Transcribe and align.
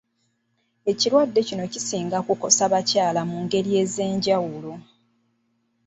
Ekirwadde 0.91 1.39
kino 1.47 1.63
kisinga 1.73 2.17
kukosa 2.27 2.63
bakyala 2.73 3.21
mu 3.29 3.37
ngeri 3.43 3.71
ez'enjawulo. 3.83 4.73